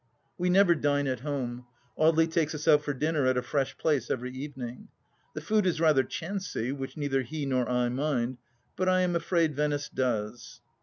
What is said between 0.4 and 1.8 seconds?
never dine at home.